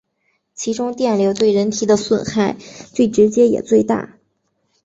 [0.55, 2.57] 其中电流对人体的损害
[2.91, 4.17] 最直接也最大。